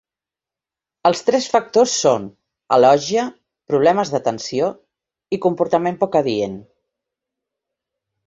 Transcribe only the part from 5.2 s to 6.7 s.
i comportament poc adient.